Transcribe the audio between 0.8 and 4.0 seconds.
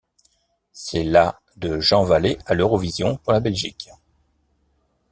la de Jean Vallée à l'Eurovision pour la Belgique.